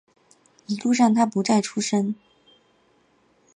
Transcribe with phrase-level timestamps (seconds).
[0.65, 2.15] 一路上他不再出声